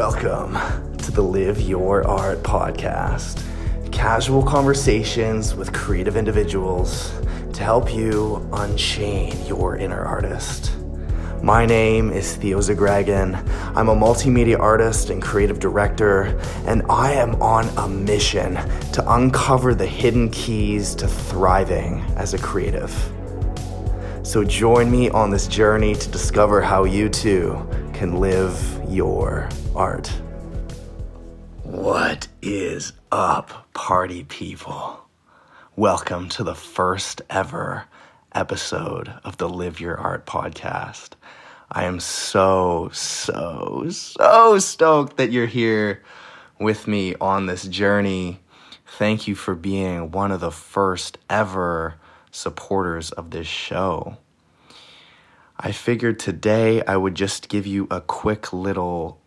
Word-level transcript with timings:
Welcome 0.00 0.54
to 0.96 1.10
the 1.10 1.20
Live 1.20 1.60
Your 1.60 2.08
Art 2.08 2.42
podcast. 2.42 3.44
Casual 3.92 4.42
conversations 4.42 5.54
with 5.54 5.74
creative 5.74 6.16
individuals 6.16 7.12
to 7.52 7.62
help 7.62 7.92
you 7.92 8.48
unchain 8.54 9.44
your 9.44 9.76
inner 9.76 10.02
artist. 10.02 10.74
My 11.42 11.66
name 11.66 12.10
is 12.10 12.34
Theo 12.34 12.60
Zagragan. 12.60 13.46
I'm 13.76 13.90
a 13.90 13.94
multimedia 13.94 14.58
artist 14.58 15.10
and 15.10 15.20
creative 15.20 15.60
director, 15.60 16.40
and 16.64 16.82
I 16.88 17.12
am 17.12 17.34
on 17.42 17.68
a 17.76 17.86
mission 17.86 18.54
to 18.92 19.04
uncover 19.06 19.74
the 19.74 19.86
hidden 19.86 20.30
keys 20.30 20.94
to 20.94 21.08
thriving 21.08 22.00
as 22.16 22.32
a 22.32 22.38
creative. 22.38 22.90
So 24.22 24.44
join 24.44 24.90
me 24.90 25.10
on 25.10 25.28
this 25.28 25.46
journey 25.46 25.94
to 25.94 26.08
discover 26.08 26.62
how 26.62 26.84
you 26.84 27.10
too 27.10 27.68
can 28.00 28.18
live 28.18 28.80
your 28.88 29.46
art. 29.76 30.06
What 31.64 32.28
is 32.40 32.94
up, 33.12 33.70
party 33.74 34.24
people? 34.24 35.04
Welcome 35.76 36.30
to 36.30 36.42
the 36.42 36.54
first 36.54 37.20
ever 37.28 37.84
episode 38.34 39.12
of 39.22 39.36
the 39.36 39.50
Live 39.50 39.80
Your 39.80 39.98
Art 39.98 40.24
podcast. 40.24 41.10
I 41.70 41.84
am 41.84 42.00
so, 42.00 42.88
so, 42.90 43.84
so 43.90 44.58
stoked 44.58 45.18
that 45.18 45.30
you're 45.30 45.44
here 45.44 46.02
with 46.58 46.86
me 46.88 47.16
on 47.16 47.44
this 47.44 47.64
journey. 47.64 48.40
Thank 48.96 49.28
you 49.28 49.34
for 49.34 49.54
being 49.54 50.10
one 50.10 50.32
of 50.32 50.40
the 50.40 50.50
first 50.50 51.18
ever 51.28 51.96
supporters 52.30 53.10
of 53.10 53.30
this 53.30 53.46
show. 53.46 54.16
I 55.62 55.72
figured 55.72 56.18
today 56.18 56.82
I 56.86 56.96
would 56.96 57.14
just 57.14 57.50
give 57.50 57.66
you 57.66 57.86
a 57.90 58.00
quick 58.00 58.50
little 58.50 59.20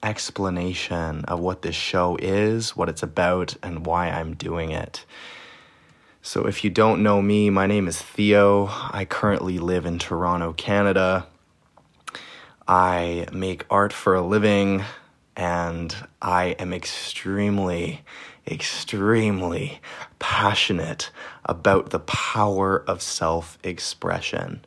explanation 0.00 1.24
of 1.24 1.40
what 1.40 1.62
this 1.62 1.74
show 1.74 2.16
is, 2.22 2.76
what 2.76 2.88
it's 2.88 3.02
about, 3.02 3.56
and 3.60 3.84
why 3.84 4.08
I'm 4.08 4.36
doing 4.36 4.70
it. 4.70 5.04
So, 6.22 6.46
if 6.46 6.62
you 6.62 6.70
don't 6.70 7.02
know 7.02 7.20
me, 7.20 7.50
my 7.50 7.66
name 7.66 7.88
is 7.88 8.00
Theo. 8.00 8.68
I 8.70 9.04
currently 9.04 9.58
live 9.58 9.84
in 9.84 9.98
Toronto, 9.98 10.52
Canada. 10.52 11.26
I 12.68 13.26
make 13.32 13.66
art 13.68 13.92
for 13.92 14.14
a 14.14 14.22
living, 14.22 14.84
and 15.36 15.92
I 16.22 16.54
am 16.60 16.72
extremely, 16.72 18.04
extremely 18.46 19.80
passionate 20.20 21.10
about 21.44 21.90
the 21.90 21.98
power 21.98 22.84
of 22.86 23.02
self 23.02 23.58
expression. 23.64 24.64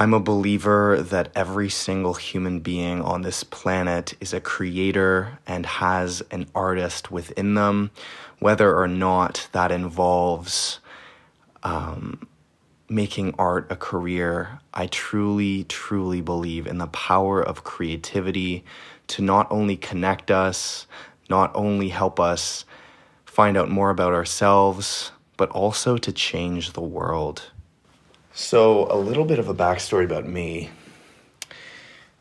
I'm 0.00 0.14
a 0.14 0.20
believer 0.20 1.02
that 1.02 1.32
every 1.34 1.68
single 1.68 2.14
human 2.14 2.60
being 2.60 3.02
on 3.02 3.22
this 3.22 3.42
planet 3.42 4.14
is 4.20 4.32
a 4.32 4.40
creator 4.40 5.40
and 5.44 5.66
has 5.66 6.22
an 6.30 6.46
artist 6.54 7.10
within 7.10 7.54
them, 7.54 7.90
whether 8.38 8.76
or 8.76 8.86
not 8.86 9.48
that 9.50 9.72
involves 9.72 10.78
um, 11.64 12.28
making 12.88 13.34
art 13.40 13.66
a 13.72 13.74
career. 13.74 14.60
I 14.72 14.86
truly, 14.86 15.64
truly 15.64 16.20
believe 16.20 16.68
in 16.68 16.78
the 16.78 16.86
power 16.86 17.42
of 17.42 17.64
creativity 17.64 18.64
to 19.08 19.20
not 19.20 19.48
only 19.50 19.76
connect 19.76 20.30
us, 20.30 20.86
not 21.28 21.50
only 21.56 21.88
help 21.88 22.20
us 22.20 22.64
find 23.24 23.56
out 23.56 23.68
more 23.68 23.90
about 23.90 24.12
ourselves, 24.12 25.10
but 25.36 25.50
also 25.50 25.98
to 25.98 26.12
change 26.12 26.74
the 26.74 26.80
world. 26.80 27.50
So, 28.40 28.86
a 28.88 28.94
little 28.96 29.24
bit 29.24 29.40
of 29.40 29.48
a 29.48 29.52
backstory 29.52 30.04
about 30.04 30.24
me. 30.24 30.70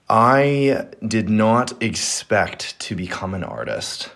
I 0.09 0.87
did 1.07 1.29
not 1.29 1.79
expect 1.83 2.79
to 2.79 2.95
become 2.95 3.35
an 3.35 3.43
artist. 3.43 4.09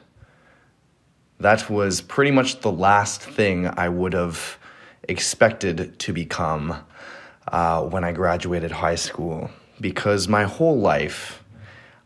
That 1.40 1.70
was 1.70 2.02
pretty 2.02 2.32
much 2.32 2.62
the 2.62 2.72
last 2.72 3.22
thing 3.22 3.68
I 3.68 3.88
would 3.88 4.14
have 4.14 4.58
expected 5.08 6.00
to 6.00 6.12
become 6.12 6.76
uh, 7.48 7.84
when 7.84 8.04
I 8.04 8.14
graduated 8.14 8.72
high 8.72 8.96
school. 8.96 9.52
Because 9.80 10.28
my 10.28 10.46
whole 10.46 10.80
life, 10.80 11.44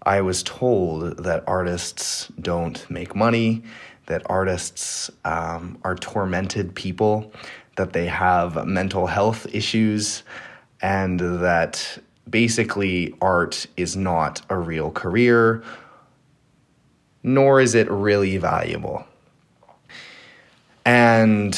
I 0.04 0.20
was 0.20 0.44
told 0.44 1.24
that 1.24 1.46
artists 1.48 2.28
don't 2.42 2.86
make 2.92 3.16
money, 3.16 3.64
that 4.08 4.24
artists 4.26 5.10
um, 5.24 5.78
are 5.84 5.96
tormented 5.96 6.76
people, 6.76 7.32
that 7.76 7.94
they 7.94 8.06
have 8.08 8.66
mental 8.66 9.08
health 9.08 9.48
issues, 9.54 10.24
and 10.82 11.20
that 11.20 11.98
basically 12.30 13.14
art 13.22 13.68
is 13.78 13.96
not 13.96 14.42
a 14.50 14.58
real 14.58 14.92
career, 14.92 15.64
nor 17.24 17.60
is 17.60 17.76
it 17.76 17.90
really 17.90 18.38
valuable. 18.38 19.06
And 20.86 21.54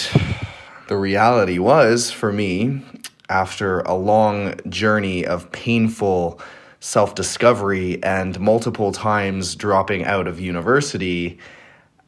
the 0.88 0.98
reality 0.98 1.60
was 1.60 2.12
for 2.12 2.32
me, 2.32 2.82
after 3.30 3.82
a 3.82 3.94
long 3.94 4.56
journey 4.70 5.26
of 5.26 5.52
painful 5.52 6.40
self 6.80 7.16
discovery 7.16 8.02
and 8.04 8.40
multiple 8.40 8.92
times 8.92 9.56
dropping 9.56 10.06
out 10.06 10.28
of 10.28 10.40
university, 10.40 11.38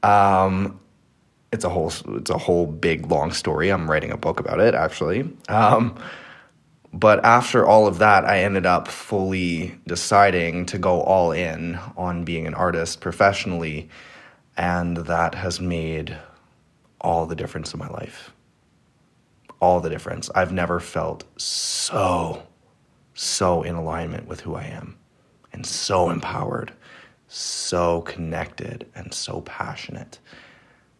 um, 0.03 0.79
it's 1.51 1.63
a 1.63 1.69
whole 1.69 1.91
it's 2.15 2.29
a 2.29 2.37
whole 2.37 2.65
big 2.65 3.09
long 3.09 3.31
story. 3.31 3.69
I'm 3.69 3.89
writing 3.89 4.11
a 4.11 4.17
book 4.17 4.39
about 4.39 4.59
it 4.59 4.75
actually. 4.75 5.29
Um, 5.47 5.95
but 6.91 7.23
after 7.23 7.65
all 7.67 7.87
of 7.87 7.99
that, 7.99 8.25
I 8.25 8.39
ended 8.43 8.65
up 8.65 8.87
fully 8.87 9.77
deciding 9.85 10.65
to 10.67 10.79
go 10.79 11.01
all 11.01 11.31
in 11.31 11.79
on 11.95 12.23
being 12.23 12.47
an 12.47 12.55
artist 12.55 12.99
professionally, 12.99 13.89
and 14.57 14.97
that 14.97 15.35
has 15.35 15.59
made 15.59 16.17
all 16.99 17.27
the 17.27 17.35
difference 17.35 17.73
in 17.73 17.79
my 17.79 17.89
life. 17.89 18.31
All 19.59 19.81
the 19.81 19.89
difference. 19.89 20.29
I've 20.33 20.53
never 20.53 20.79
felt 20.79 21.25
so 21.39 22.43
so 23.13 23.63
in 23.63 23.75
alignment 23.75 24.27
with 24.27 24.39
who 24.41 24.55
I 24.55 24.63
am 24.63 24.97
and 25.51 25.65
so 25.65 26.09
empowered, 26.09 26.71
so 27.27 28.01
connected 28.01 28.87
and 28.95 29.13
so 29.13 29.41
passionate 29.41 30.19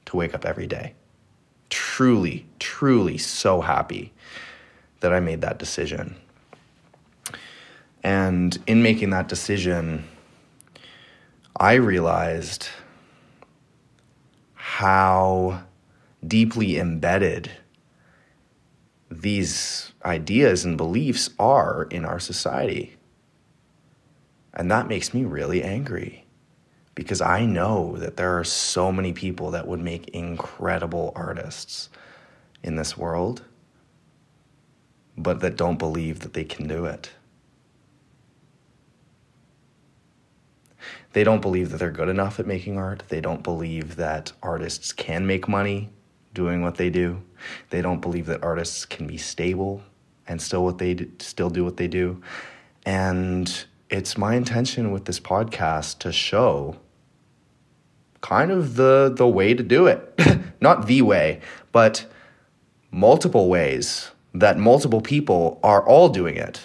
to 0.09 0.17
wake 0.17 0.33
up 0.33 0.43
every 0.43 0.65
day. 0.65 0.95
Truly, 1.69 2.47
truly 2.57 3.19
so 3.19 3.61
happy 3.61 4.11
that 5.01 5.13
I 5.13 5.19
made 5.19 5.41
that 5.41 5.59
decision. 5.59 6.15
And 8.03 8.57
in 8.65 8.81
making 8.81 9.11
that 9.11 9.27
decision, 9.27 10.07
I 11.59 11.73
realized 11.73 12.69
how 14.55 15.61
deeply 16.25 16.79
embedded 16.79 17.51
these 19.11 19.91
ideas 20.03 20.65
and 20.65 20.75
beliefs 20.75 21.29
are 21.37 21.83
in 21.91 22.03
our 22.03 22.19
society. 22.19 22.95
And 24.55 24.71
that 24.71 24.87
makes 24.87 25.13
me 25.13 25.23
really 25.23 25.61
angry 25.61 26.25
because 26.99 27.21
I 27.21 27.45
know 27.45 27.95
that 27.95 28.17
there 28.17 28.37
are 28.37 28.43
so 28.43 28.91
many 28.91 29.13
people 29.13 29.51
that 29.51 29.65
would 29.65 29.79
make 29.79 30.09
incredible 30.09 31.13
artists 31.15 31.87
in 32.61 32.75
this 32.75 32.97
world, 32.97 33.41
but 35.17 35.39
that 35.39 35.55
don't 35.55 35.79
believe 35.79 36.19
that 36.19 36.33
they 36.33 36.43
can 36.43 36.67
do 36.67 36.83
it. 36.83 37.11
They 41.13 41.23
don't 41.23 41.41
believe 41.41 41.71
that 41.71 41.77
they're 41.77 41.89
good 41.89 42.09
enough 42.09 42.37
at 42.37 42.45
making 42.45 42.77
art. 42.77 43.03
They 43.07 43.21
don't 43.21 43.43
believe 43.43 43.95
that 43.95 44.33
artists 44.43 44.91
can 44.91 45.25
make 45.25 45.47
money 45.47 45.91
doing 46.33 46.61
what 46.61 46.75
they 46.75 46.89
do. 46.89 47.21
They 47.69 47.81
don't 47.81 48.01
believe 48.01 48.25
that 48.25 48.43
artists 48.43 48.83
can 48.83 49.07
be 49.07 49.15
stable 49.15 49.81
and 50.27 50.41
still 50.41 50.65
what 50.65 50.79
they 50.79 50.95
do, 50.95 51.09
still 51.19 51.49
do 51.49 51.63
what 51.63 51.77
they 51.77 51.87
do. 51.87 52.21
And 52.85 53.65
it's 53.89 54.17
my 54.17 54.35
intention 54.35 54.91
with 54.91 55.05
this 55.05 55.21
podcast 55.21 55.99
to 55.99 56.11
show 56.11 56.75
kind 58.21 58.51
of 58.51 58.75
the 58.75 59.11
the 59.15 59.27
way 59.27 59.53
to 59.53 59.63
do 59.63 59.87
it. 59.87 60.19
Not 60.61 60.87
the 60.87 61.01
way, 61.01 61.41
but 61.71 62.05
multiple 62.91 63.49
ways 63.49 64.11
that 64.33 64.57
multiple 64.57 65.01
people 65.01 65.59
are 65.63 65.85
all 65.87 66.09
doing 66.09 66.35
it. 66.35 66.61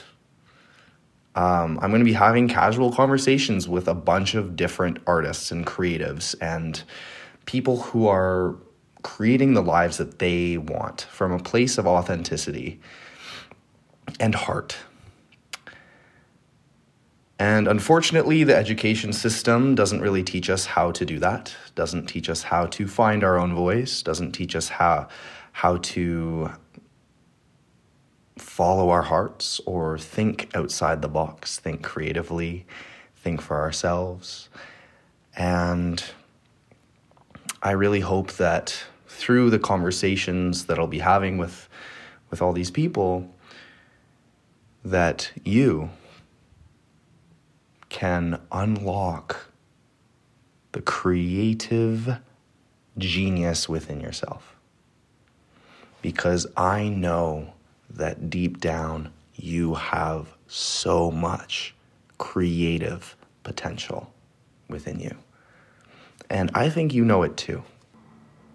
Um, 1.34 1.78
I'm 1.82 1.90
going 1.90 2.00
to 2.00 2.04
be 2.04 2.12
having 2.12 2.46
casual 2.46 2.92
conversations 2.92 3.68
with 3.68 3.88
a 3.88 3.94
bunch 3.94 4.34
of 4.34 4.54
different 4.54 4.98
artists 5.06 5.50
and 5.50 5.66
creatives 5.66 6.34
and 6.40 6.82
people 7.46 7.80
who 7.80 8.06
are 8.06 8.54
creating 9.02 9.54
the 9.54 9.62
lives 9.62 9.96
that 9.98 10.18
they 10.18 10.56
want 10.58 11.02
from 11.10 11.32
a 11.32 11.38
place 11.38 11.76
of 11.76 11.86
authenticity 11.86 12.80
and 14.20 14.34
heart. 14.34 14.76
And 17.38 17.66
unfortunately, 17.66 18.44
the 18.44 18.54
education 18.54 19.12
system 19.12 19.74
doesn't 19.74 20.00
really 20.00 20.22
teach 20.22 20.48
us 20.48 20.66
how 20.66 20.92
to 20.92 21.04
do 21.04 21.18
that, 21.18 21.54
doesn't 21.74 22.06
teach 22.06 22.28
us 22.28 22.44
how 22.44 22.66
to 22.66 22.86
find 22.86 23.24
our 23.24 23.38
own 23.38 23.54
voice, 23.54 24.02
doesn't 24.02 24.32
teach 24.32 24.54
us 24.54 24.68
how, 24.68 25.08
how 25.52 25.78
to 25.78 26.52
follow 28.36 28.90
our 28.90 29.02
hearts 29.02 29.60
or 29.66 29.98
think 29.98 30.48
outside 30.54 31.02
the 31.02 31.08
box, 31.08 31.58
think 31.58 31.82
creatively, 31.82 32.66
think 33.16 33.40
for 33.40 33.60
ourselves. 33.60 34.48
And 35.36 36.04
I 37.62 37.72
really 37.72 38.00
hope 38.00 38.32
that 38.34 38.84
through 39.08 39.50
the 39.50 39.58
conversations 39.58 40.66
that 40.66 40.78
I'll 40.78 40.86
be 40.86 41.00
having 41.00 41.38
with 41.38 41.68
with 42.30 42.42
all 42.42 42.52
these 42.52 42.70
people 42.70 43.30
that 44.84 45.30
you 45.44 45.88
can 47.94 48.40
unlock 48.50 49.52
the 50.72 50.82
creative 50.82 52.18
genius 52.98 53.68
within 53.68 54.00
yourself. 54.00 54.56
Because 56.02 56.44
I 56.56 56.88
know 56.88 57.52
that 57.88 58.28
deep 58.28 58.58
down 58.58 59.12
you 59.36 59.74
have 59.74 60.26
so 60.48 61.12
much 61.12 61.72
creative 62.18 63.14
potential 63.44 64.12
within 64.68 64.98
you. 64.98 65.14
And 66.28 66.50
I 66.52 66.70
think 66.70 66.92
you 66.92 67.04
know 67.04 67.22
it 67.22 67.36
too. 67.36 67.62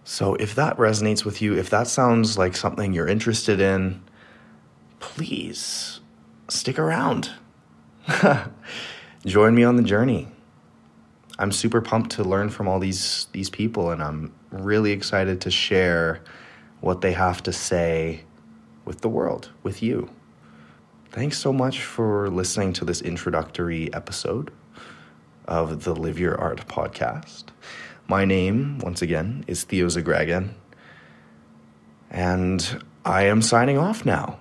So 0.03 0.35
if 0.35 0.53
that 0.55 0.75
resonates 0.75 1.23
with 1.23 1.41
you, 1.41 1.57
if 1.57 1.69
that 1.69 1.87
sounds 1.87 2.37
like 2.37 2.57
something 2.57 2.91
you're 2.91 3.07
interested 3.07 3.61
in, 3.61 4.03
please 4.99 6.01
stick 6.49 6.77
around. 6.77 7.31
Join 9.25 9.53
me 9.53 9.63
on 9.63 9.75
the 9.75 9.83
journey. 9.83 10.27
I'm 11.37 11.51
super 11.51 11.81
pumped 11.81 12.11
to 12.11 12.23
learn 12.23 12.49
from 12.49 12.67
all 12.67 12.79
these 12.79 13.27
these 13.31 13.49
people 13.49 13.91
and 13.91 14.01
I'm 14.01 14.33
really 14.51 14.91
excited 14.91 15.41
to 15.41 15.51
share 15.51 16.21
what 16.81 17.01
they 17.01 17.11
have 17.11 17.43
to 17.43 17.53
say 17.53 18.23
with 18.85 19.01
the 19.01 19.09
world, 19.09 19.51
with 19.61 19.83
you. 19.83 20.09
Thanks 21.11 21.37
so 21.37 21.51
much 21.51 21.83
for 21.83 22.29
listening 22.29 22.71
to 22.73 22.85
this 22.85 23.01
introductory 23.01 23.93
episode 23.93 24.51
of 25.47 25.83
the 25.83 25.95
Live 25.95 26.19
Your 26.19 26.39
Art 26.39 26.67
podcast. 26.67 27.45
My 28.07 28.25
name, 28.25 28.79
once 28.79 29.01
again, 29.01 29.43
is 29.47 29.63
Theo 29.63 29.87
Zagragan, 29.87 30.51
and 32.09 32.83
I 33.03 33.23
am 33.23 33.41
signing 33.41 33.77
off 33.77 34.05
now. 34.05 34.39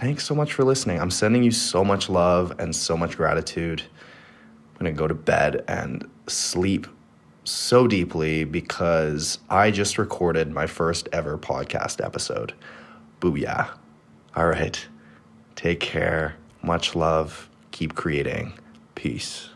Thanks 0.00 0.24
so 0.24 0.34
much 0.34 0.54
for 0.54 0.64
listening. 0.64 0.98
I'm 0.98 1.10
sending 1.10 1.42
you 1.42 1.50
so 1.50 1.84
much 1.84 2.08
love 2.08 2.54
and 2.58 2.74
so 2.74 2.96
much 2.96 3.18
gratitude. 3.18 3.82
I'm 3.82 4.78
going 4.78 4.94
to 4.94 4.98
go 4.98 5.06
to 5.06 5.12
bed 5.12 5.62
and 5.68 6.08
sleep 6.26 6.86
so 7.44 7.86
deeply 7.86 8.44
because 8.44 9.40
I 9.50 9.70
just 9.70 9.98
recorded 9.98 10.50
my 10.52 10.66
first 10.66 11.10
ever 11.12 11.36
podcast 11.36 12.02
episode. 12.02 12.54
Booyah. 13.20 13.68
All 14.34 14.46
right. 14.46 14.88
Take 15.54 15.80
care. 15.80 16.36
Much 16.62 16.94
love. 16.94 17.50
Keep 17.70 17.94
creating. 17.94 18.54
Peace. 18.94 19.49